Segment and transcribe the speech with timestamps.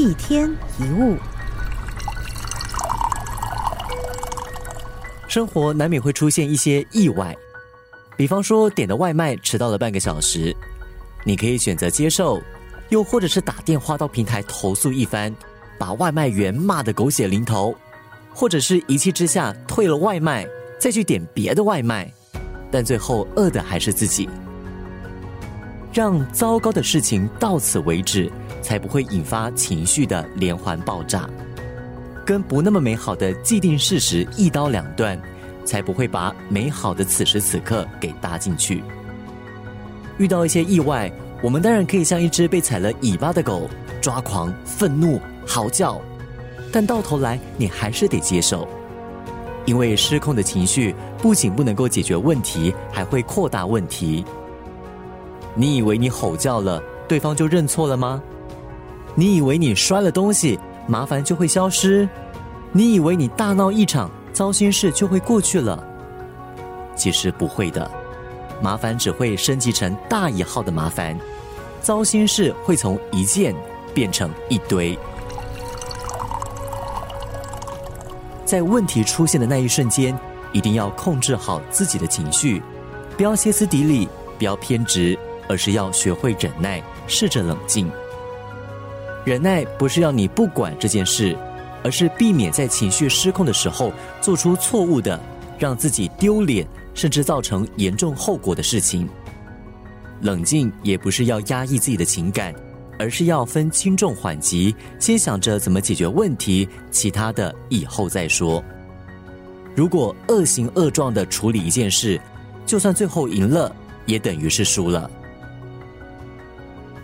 [0.00, 1.14] 一天一物，
[5.28, 7.36] 生活难免会出现一些意外，
[8.16, 10.56] 比方说点的外卖迟到了半个小时，
[11.22, 12.40] 你可以选择接受，
[12.88, 15.36] 又或者是打电话到平台投诉一番，
[15.78, 17.76] 把外卖员骂得狗血淋头，
[18.32, 20.48] 或者是一气之下退了外卖，
[20.78, 22.10] 再去点别的外卖，
[22.70, 24.26] 但最后饿的还是自己。
[25.92, 31.28] 让糟糕的事情到此为止，才不会引发情绪的连环爆炸；
[32.24, 35.20] 跟不那么美好的既定事实一刀两断，
[35.64, 38.82] 才不会把美好的此时此刻给搭进去。
[40.18, 41.10] 遇到一些意外，
[41.42, 43.68] 我们当然可以像一只被踩了尾巴的狗，
[44.00, 46.00] 抓狂、愤怒、嚎叫，
[46.70, 48.68] 但到头来你还是得接受，
[49.64, 54.24] 因为失控的情绪不仅不能够解决问题，还会扩大问题。
[55.54, 58.22] 你以为你吼叫了，对方就认错了吗？
[59.14, 62.08] 你以为你摔了东西，麻烦就会消失？
[62.72, 65.82] 你以为你大闹一场，糟心事就会过去了？
[66.94, 67.90] 其实不会的，
[68.62, 71.18] 麻烦只会升级成大一号的麻烦，
[71.80, 73.54] 糟心事会从一件
[73.92, 74.98] 变成一堆。
[78.44, 80.18] 在问题出现的那一瞬间，
[80.52, 82.62] 一定要控制好自己的情绪，
[83.16, 84.08] 不要歇斯底里，
[84.38, 85.18] 不要偏执。
[85.48, 87.90] 而是要学会忍耐，试着冷静。
[89.24, 91.36] 忍耐不是要你不管这件事，
[91.84, 95.18] 而是避免在情绪失控的时候做出错误的、
[95.58, 99.08] 让自己丢脸甚至造成严重后果的事情。
[100.22, 102.54] 冷静也不是要压抑自己的情感，
[102.98, 108.62] 而是要分轻重缓急，先想着怎么解决问题，其他的以后再说。
[109.74, 112.20] 如果恶行恶状的处理一件事，
[112.66, 113.74] 就算最后赢了，
[114.04, 115.10] 也等于是输了。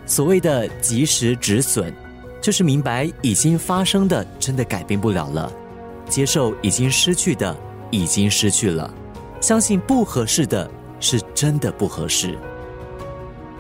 [0.04, 1.92] 所谓的及时止损，
[2.46, 5.52] 就是明白已经发生的真的改变不了了，
[6.08, 7.52] 接受已经失去的
[7.90, 8.88] 已经失去了，
[9.40, 10.70] 相信不合适的
[11.00, 12.38] 是真的不合适。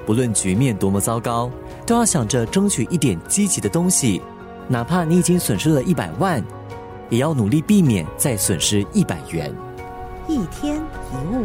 [0.06, 1.50] 不论局面多么糟糕，
[1.84, 4.22] 都要想着争取一点积极的东西，
[4.68, 6.40] 哪怕你已经损失了一百万，
[7.10, 9.52] 也要努力避免再损失一百元。
[10.28, 11.44] 一天一物。